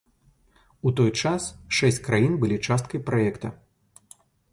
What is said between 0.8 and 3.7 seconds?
У той час шэсць краін былі часткай праекта.